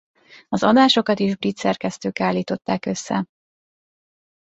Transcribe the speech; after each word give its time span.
Az 0.49 0.63
adásokat 0.63 1.19
is 1.19 1.35
brit 1.35 1.57
szerkesztők 1.57 2.19
állították 2.19 2.85
össze. 2.85 3.25